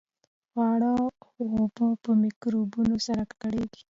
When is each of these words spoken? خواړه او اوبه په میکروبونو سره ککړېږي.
خواړه 0.49 0.91
او 1.01 1.05
اوبه 1.43 1.87
په 2.03 2.11
میکروبونو 2.23 2.95
سره 3.07 3.21
ککړېږي. 3.29 3.83